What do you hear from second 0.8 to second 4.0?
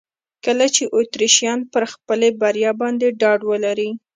اتریشیان پر خپلې بریا باندې ډاډ ولري.